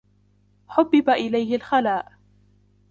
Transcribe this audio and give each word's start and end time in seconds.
حُبِّبَ 0.67 1.09
إِلَيْهِ 1.09 1.55
الْخَلاَءُ. 1.55 2.11